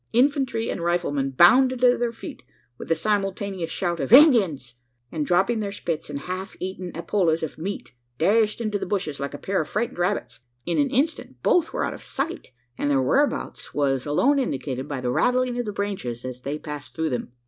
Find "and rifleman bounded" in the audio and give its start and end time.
0.71-1.81